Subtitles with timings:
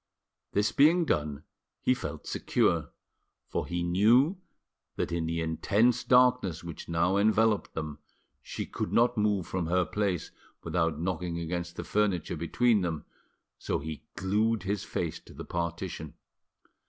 [0.53, 1.43] This being done,
[1.79, 2.89] he felt secure,
[3.49, 4.39] for he knew
[4.95, 7.99] that in the intense darkness which now enveloped them
[8.41, 10.31] she could not move from her place
[10.63, 13.05] without knocking against the furniture between them,
[13.59, 16.15] so he glued his face to the partition.